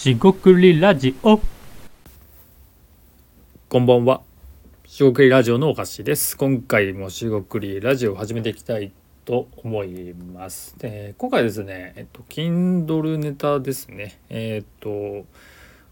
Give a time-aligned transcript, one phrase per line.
[0.00, 1.38] しごくりラジオ。
[3.68, 4.22] こんばんは。
[4.86, 6.38] しごくりラジオのおかしです。
[6.38, 8.92] 今回もしごくりラジオを始めていきたい
[9.26, 10.74] と思います。
[10.78, 14.18] で今回ですねえっと Kindle ネタですね。
[14.30, 15.26] えっと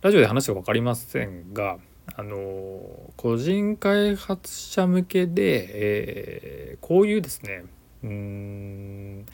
[0.00, 1.76] ラジオで話が分かりませんが
[2.16, 2.80] あの
[3.18, 7.64] 個人開発者向けで、えー、こういうですね
[8.02, 9.26] うん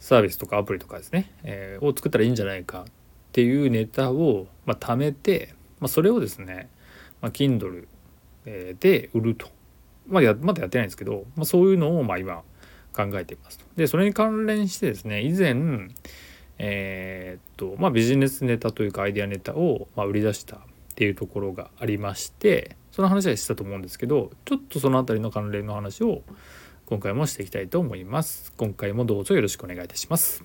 [0.00, 2.84] サービスとかアプリとかですね、えー、を作ったらいいんじゃないかっ
[3.34, 6.70] ていうネタを、まあ、貯めて、まあ、それをですね、
[7.20, 7.88] まあ、Kindle
[8.44, 9.48] で売ると、
[10.06, 12.42] まあ、やまだやってないんですけど、まあ、そういうのをまあ今
[12.94, 13.64] 考えていますと。
[13.74, 15.88] でそれに関連してですね以前
[16.58, 20.60] えー、っとまあビジネスネタというかアイデアネタをまあ売り出したっ
[20.94, 26.22] ていうところがありましてその話はしたと思うんですけどちょっとその辺りの関連の話を
[26.86, 28.52] 今回もしていきたいと思います。
[28.58, 30.44] 今回もどうぞよろしくお願いいたします。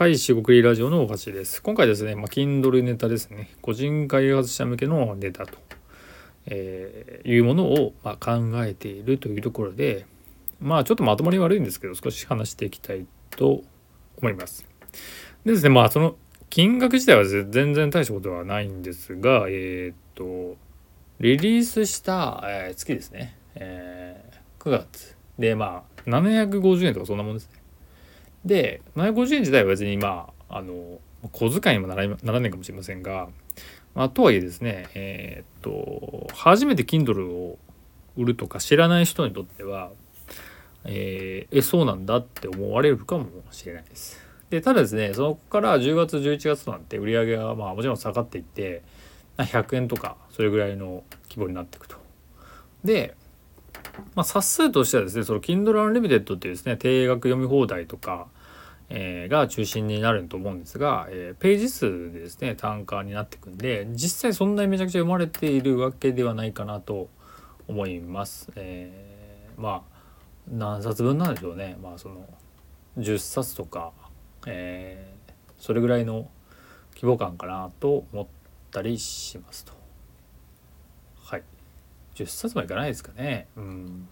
[0.00, 1.62] はい四国ラジオのお菓子です。
[1.62, 3.50] 今回ですねまあ Kindle ネタですね。
[3.60, 5.58] 個人開発者向けのネタと、
[6.46, 10.06] えー、いうものをま考えているというところで
[10.58, 13.62] まあちょっとまとまり悪いんですけど少し話していきたいと
[14.22, 14.66] 思います。
[15.44, 16.16] でですねまあその
[16.48, 20.56] 金額自体は全然大したことはないんですがえっ、と
[21.18, 25.14] リリースした、え、月ですね、えー、9月。
[25.38, 27.59] でまあ750円とかそんなもんですね。
[28.44, 30.98] で750円自体は別にまああの
[31.32, 33.28] 小遣いにもならならないかもしれませんが、
[33.94, 37.58] まあ、とはいえですねえっ、と初めて Kindle を
[38.16, 39.90] 売るとか知らない人にとっては
[40.84, 44.18] えー、えそうなんだって思われるかもしれないです。
[44.48, 48.82] でただですねそこから10月11月となって売り上げがまあもちろん下がっていって
[49.36, 51.96] 100円とかそれぐらいの規模になっていくと。
[52.84, 53.14] で、
[54.14, 58.26] まあ、冊数としてはですねその Kindle Unlimited っていうですね定額読み放題とか、
[58.88, 67.08] えー、が中心になると思うんですが、えー、ページ数でですね単価になってくんで実際そんなにめちゃくちゃ読まれているわけではないかなと
[67.68, 68.50] 思います。
[68.56, 70.00] えー、まあ
[70.48, 72.26] 何冊分なんでしょうねまあその
[72.98, 73.92] 10冊とか、
[74.46, 76.28] えー、それぐらいの
[76.94, 78.26] 規模感かなと思っ
[78.72, 79.79] たりしますと。
[82.14, 84.08] はい10冊もいかないですかねうん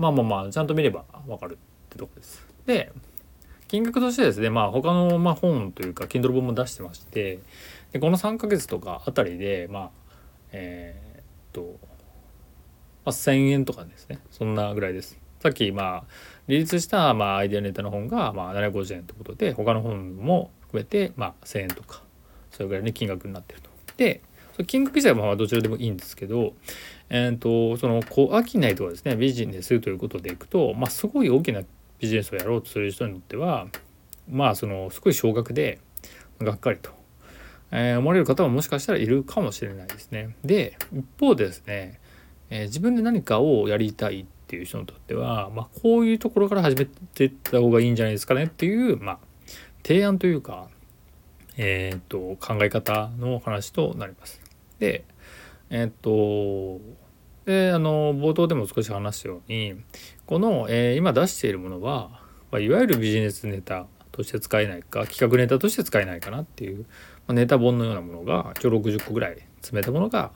[0.00, 1.56] まあまあまあちゃんと見ればわかるっ
[1.90, 2.46] てとこです。
[2.64, 2.92] で
[3.68, 7.38] 金額としてですねまあ他のまあ本というか Kindle 本も出してまして
[7.92, 9.90] でこの3ヶ月とかあたりでまあ
[10.52, 11.22] えー、っ
[11.52, 11.78] と、
[13.04, 15.18] まあ、1,000円とかですねそんなぐらいです。
[15.40, 16.04] さっきまあ
[16.48, 22.02] リリースしたまあアイデアネタの本がまあ750円ということで他の本も含めてまあ1,000円とか
[22.50, 23.70] それぐらいの金額になってると。
[23.96, 24.22] で
[24.64, 26.54] 金額自体はどちらでもいいんですけど、
[27.08, 31.62] えーと、そのこう飽きないとかですねビジネスということでいくと、まあ、すごい大きな
[31.98, 33.66] ビジネスをやろうとする人にとっては
[34.30, 35.80] まあそのすごい少額で
[36.38, 36.90] がっかりと、
[37.70, 40.36] えー、思われる方ももしかしたらいるかもしれないですね。
[40.44, 42.00] で一方でですね、
[42.48, 49.18] えー、自分で何かをやりたいっていう人にとっては、まあ、こういうところから始めていった方がいいんじゃないですかねっていう、まあ、
[49.84, 50.68] 提案というか、
[51.56, 54.49] えっ、と考え方の話となります。
[54.80, 55.04] で
[55.70, 56.80] えっ、と
[57.44, 59.76] であの冒頭でも少し話したように
[60.26, 62.10] この、えー、今出しているものは、
[62.50, 66.86] まあ、いわゆるビジネスネタとして使えないか企画ネタとして使えないかなっていう、ま
[67.28, 70.32] あ、ネタ本のようなものが一応60個ぐらい詰めたものが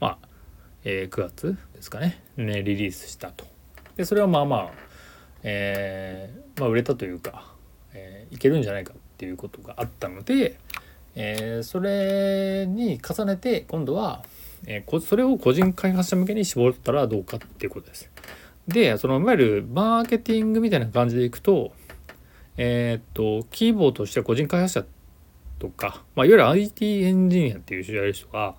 [0.00, 0.28] まあ、
[0.84, 3.44] えー、9月ですかねねリリースしたと。
[3.96, 4.70] でそれはまあまあ、
[5.42, 7.54] えー、まあ、売れたというか、
[7.94, 10.58] え、いけるんじゃないかっていうことがあったので、
[11.16, 14.22] えー、それに重ねて今度は、
[14.66, 18.10] えー、それを個人開発者向けに絞ったらどうかっていうことです。
[18.68, 21.72] でそのいわゆるマーケティングみたいな感じでいくと
[22.58, 24.84] えっ、とキーボーとしては個人開発者
[25.58, 28.54] とか、まあ、いわゆる IT エンジニアっていう人が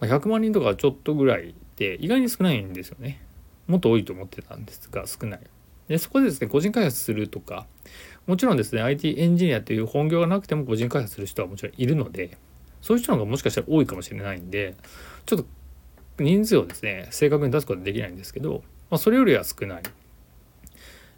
[0.00, 3.22] 100万人とかちょっとぐらいで意外に少ないんですよね。
[3.66, 5.40] もっと多いと思ってたんですが少ない。
[5.88, 7.66] でそこでですね個人開発するとか
[8.28, 12.36] もちろんですね IT エンジニアという本業がなくても個人開発する人はもちろんいるので
[12.82, 14.76] そういう人の方がもしかしたら多いかもしれないんで
[15.24, 15.46] ちょっと
[16.22, 19.82] 人数をですね正確に出すことはできないんですけど、まあ、それよりは少ない。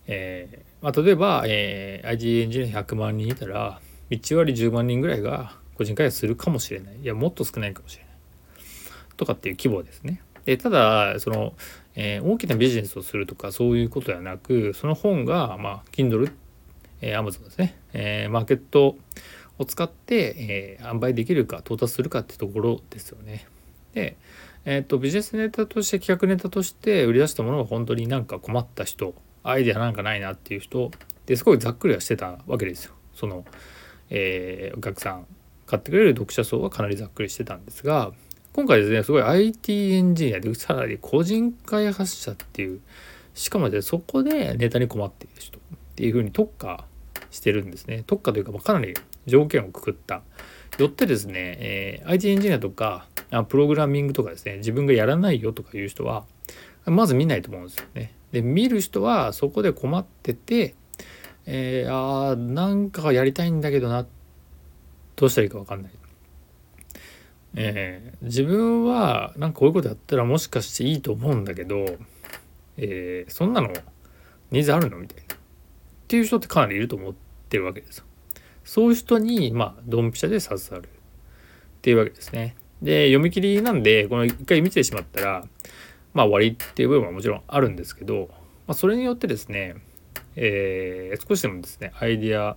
[0.07, 3.81] えーまあ、例えば、えー、IT エンジニア100万人いたら
[4.11, 8.15] 1割10万人ぐらいが個人開発するかもしれないいやもっと少ないかもしれない
[9.17, 10.23] とかっていう規模ですね。
[10.47, 11.55] でただその
[11.97, 16.33] えー、大きなビジネスをするとかそういうことではなくその本が、まあ、Kindle、
[17.01, 18.97] えー、Amazon ですね、えー、マーケット
[19.59, 23.47] を使って、えー、販売できるか到達するかってところですよね。
[23.95, 24.17] で、
[24.65, 30.91] えーと、ビジネスネタとして企画ネタとして売り出したものが本当になんか困った人アイデアなんかないなっていう人
[31.27, 32.95] ですごいざっくりはしてたわけですよ。
[33.15, 33.45] その、
[34.11, 35.27] えー、お客さん
[35.67, 38.13] 買ってくれる読者層はかなりざっくりしてたんですが
[38.53, 42.81] 今回ですねすごい IT エンジニアでさらに個人開発者っていう
[43.35, 45.63] しかもでそこでネタに困っている人っ
[45.95, 46.85] ていうふうに特化
[47.31, 48.95] してるんですね特化というか、まあ、かなり
[49.27, 50.23] 条件をくくった
[50.79, 56.25] よってですね、えー、IT エンジニアとかあプログラミングとかですね自分がやらないよとかいう人は
[56.87, 58.15] まず見ないと思うんですよね。
[58.33, 60.75] で見る人はそこで困ってて、
[61.45, 64.07] えー、あーなんかやりたいんだけどな
[65.17, 65.93] どうしたらいいか分かんない。
[67.57, 71.85] えー、自分はなんかこういうことやったらもしかしていいと思うんだけど、
[72.77, 73.73] えー、そんなの
[74.53, 75.40] ニーズあるのみたいな。
[76.11, 77.15] っていう人ってかなりいると思っ
[77.49, 78.05] てるわけです。
[78.65, 80.89] そういう人にまあドンピシャで刺さるっ
[81.83, 82.57] ていうわけですね。
[82.83, 85.45] で読み切りなんでこの一回見てしまったら
[86.13, 88.29] まあ終わりっていう部分はもちろんあるんですけど、
[88.67, 89.77] まあ、それによってですね、
[90.35, 92.57] えー、少しでもですねアイデア、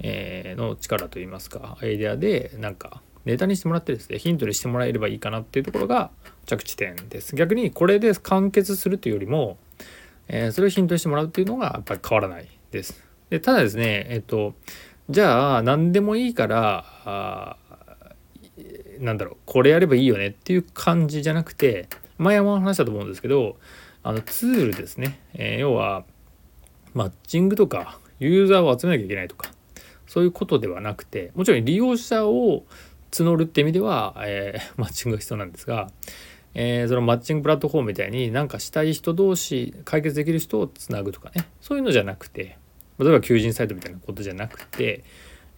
[0.00, 6.10] え、の力といいますかアイデアでなんかネタにしてもらってですねヒントにしてもらえればいいかなっていうところが
[6.46, 9.56] 着地点です逆にこれで完結するというよりも、
[10.26, 13.02] えー、それをヒントにしてもらうっていうのがやっぱり変わらないです。
[13.30, 14.54] でただですねえっ、と
[15.10, 17.56] じゃあ何でもいいから
[19.00, 21.88] なんだろうこれやればいいよねっていう感じじゃなくて
[22.18, 23.56] 前も話したと思うんですけど
[24.02, 26.04] あのツールですね、えー、要は
[26.94, 29.50] マッチングとかユーザーを集めなきゃいけないとか
[30.06, 32.64] そういうことではなくてもちろん利用者を
[33.10, 35.90] 募るって意味では、えー、マッチングが必要なんですが、
[36.54, 41.48] えー、そのマッチングプラットフォームみたいになんかしたい人同士解決できる人をつなぐとかね。
[41.60, 42.57] そういうのじゃなくて
[42.98, 45.04] 例えば求人サイトみたいなことじゃなくて、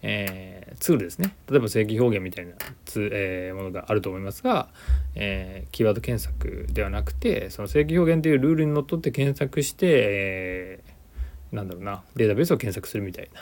[0.03, 2.53] えー、ツールですね例えば正規表現みたいな
[2.85, 4.69] ツ、えー、ものがあると思いますが、
[5.15, 13.41] えー、キーワード検索ではなくてその正規表現というルールにのっとって検索して、えー、なんだろうなデータベースを検索するみたいな。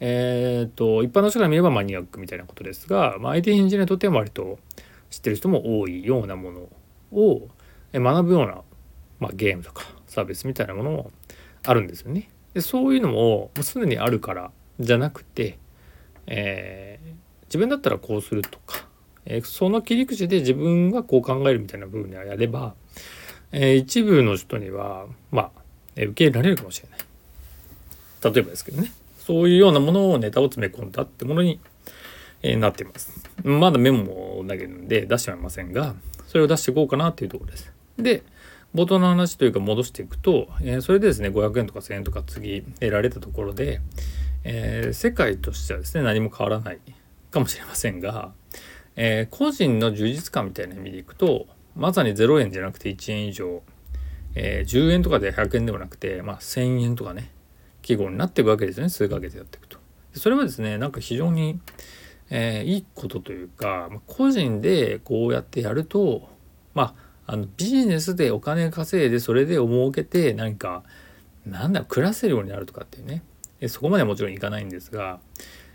[0.00, 4.58] えーと、一般の人から見ればマニアックみたいなことですが、まあ、IT エンジニアにとっては割と
[5.08, 6.68] 知ってる人も多いようなもの
[7.12, 7.48] を
[7.92, 8.60] 学ぶような、
[9.20, 11.10] まあ、ゲームとかサービスみたいなものも
[11.64, 12.28] あるんですよね。
[12.54, 15.58] でそういうのももうすでにあるからじゃなくて、
[16.26, 18.86] えー、自分だったらこうするとか、
[19.26, 22.74] えー、その切り口で自分はこう考えるみたいな部分ではやれば、
[23.52, 25.50] えー、一部の人にはまあ、
[25.96, 26.98] え受け入れられるかもしれない。
[28.34, 31.60] 例えばですけどねそういうようなものをネタを詰め込んだってものに、
[32.42, 33.10] えなっています。
[33.42, 35.94] まだメモだけなんで出してはいませんが
[36.26, 37.72] それを出していこうかなっていうところです。
[37.98, 38.22] で
[38.74, 43.80] 冒頭の話というか戻していくと、えー、それでですね500円とか1000円とか次得られたところで、
[44.42, 46.80] えー、世界としてはですね何も変わらない
[47.30, 48.32] かもしれませんが、
[48.96, 53.62] えー、個人の充実感みたいな意味でいくとまさに0円じゃなくて1円以上、
[54.36, 57.32] え10円とかで100円ではなくて、まあ、1,000円とかね
[57.82, 59.78] 記号になっていくわけですね数ヶ月やっていくと。
[60.14, 61.58] それはですねなんか非常に、
[62.30, 66.28] えいいことというか個人でこうやってやると
[66.74, 70.82] まああのビジネスでお金稼いでそれで儲けて何か
[71.46, 73.22] なんだ暮らせるようになるとかっていうね。
[73.68, 75.20] そこまではもちろんいかないんですが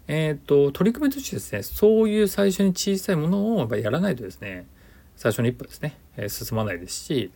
[0.08, 4.66] えっ、ー、と取り組みとしてですねそういう最初に小さいものをやっぱやらないとですね
[5.16, 5.98] 最初の一歩ですね、
[6.30, 7.30] 進まないですし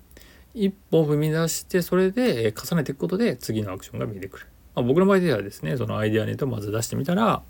[0.53, 7.41] 一歩踏み出してそれで重ねていくことで次のアクションが見えてくる、まあ、僕の場合ではですねそのアイデアネットをまず出してみたら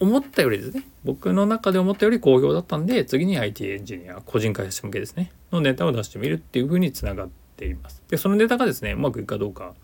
[0.00, 8.02] 思ったよりですね僕の中で思ったより好評だったんで次に IT エンジニア個人開発者向けですねのネタを出してみるっていう風につながっています。
[8.08, 9.74] でそのネタがですねうまくいくかどうか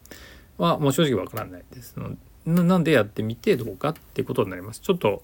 [0.58, 1.96] はもう正直わからないです。
[1.98, 2.16] の
[2.46, 4.80] なんでやってみてどうかっていうことになります。
[4.80, 5.22] ちょっと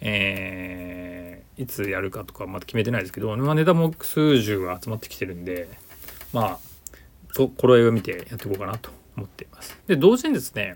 [0.00, 5.68] えー、いつやるかとかまだ決めてないですけど、まあ、ネタも数十は集まってきてるんで
[6.32, 6.58] まあ
[7.56, 10.74] 頃合いを見てやっていこうかなと思っていますで同時にですね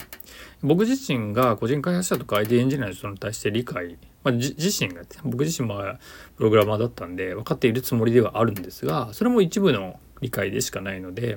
[0.62, 5.82] 僕自身が個人開発者とか IT エンジニアの人に対して理解、まあ、自身が僕自身も
[6.36, 11.36] プログラマーだったんで分かっているつもりではあるんですがそれも一部の理解でしかないので、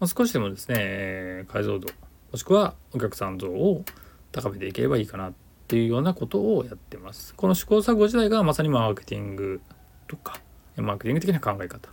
[0.00, 1.88] まあ、少しでもですね解像度
[2.32, 3.84] もしくはお客さん像を
[4.32, 5.32] 高めていければいいかなっ
[5.68, 7.34] ていうようなことをやってます。
[7.34, 9.60] この試行錯誤自体がまさにマーケティング
[10.08, 10.40] とか
[10.76, 11.88] マーケティング的な考え方、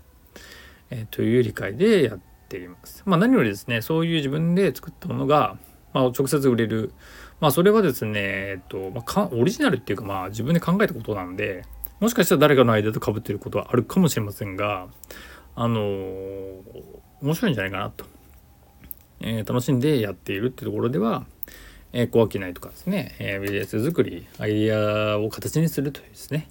[0.90, 3.04] えー、という理解でやってています。
[3.06, 5.58] まあ、何よりですねそういう自分で作ったものが
[5.94, 6.94] まあ、直接売れる。
[7.40, 11.66] まあ、それはですね、えっと、まあ、オリジナルっていうか、まあ、自分で考えたことなんで、
[12.00, 14.88] もしかしたら誰かのアイデアと被っていることはあるかもしれませんが、
[15.56, 16.64] あのー、
[17.22, 18.06] 面白いんじゃないかなと。
[19.20, 21.26] えー、楽しんでやっているっていうところでは、
[21.94, 26.48] えー、小商いとかですね、えー、ビジネス作り、アイデアを形にするというですね、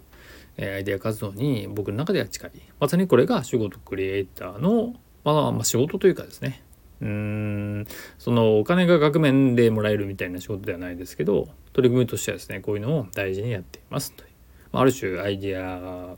[0.57, 2.50] え、アイデア活動に僕の中では近い。
[2.78, 6.62] まさにこれが仕事クリエイターの、まあ、まあ、仕事というかですね、
[7.00, 7.86] うん。
[8.18, 14.30] そのお金が額面でもらえるみたいな仕事ではないですけど取り組みとしてはですねこういうのを大事にやっていますという、
[14.72, 16.16] まあ、ある種アイディア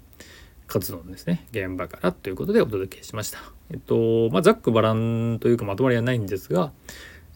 [0.67, 3.39] 活動のですね現場からということでお届けしました。
[3.71, 6.73] えっとまあ、ざっくばらんというかまとまりはないんですが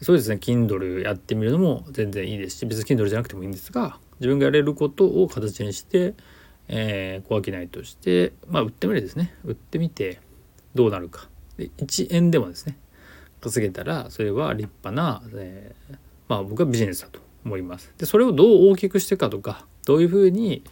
[0.01, 6.13] そうですね Kindle やってみるのも全然いいですし別に Kindle じゃなくてもいいんですが自分がやれることを形にして、
[6.67, 10.19] えー、小商いとしてまあ売ってみるですね売ってみて
[10.75, 11.27] どうなるか。
[11.57, 12.77] で1円でもですね
[13.41, 15.95] 稼げたらそれは立派な、えー、
[16.27, 17.93] まあ僕はビジネスだと思います。
[17.97, 20.63] でそれをどう大きくしていくかとかどういうふうに、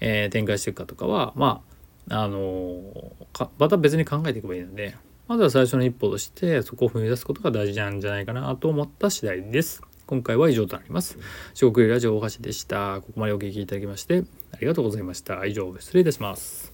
[0.00, 1.62] えー、展開していくかとかはま
[2.10, 4.96] ああのー、また別に考えていけばいいので
[5.28, 9.82] まずは最初の一歩としてそこを踏み出すことが大事なんじゃないかなと思った次第です。
[10.06, 11.18] 今回は以上となります。
[11.54, 13.00] 四国ラジオ大橋でした。
[13.00, 15.46] ここまでお聴きいただきましてありがとうございました。
[15.46, 16.71] 以上、失礼いたします。